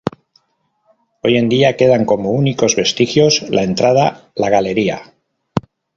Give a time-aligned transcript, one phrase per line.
[1.21, 5.13] Hoy en día quedan como únicos vestigios la entrada la galería.